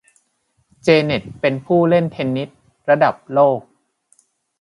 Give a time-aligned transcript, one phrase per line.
[0.83, 2.49] เจเน็ตเป็นผู้เล่นเทนนิส
[2.89, 3.61] ระดับโลก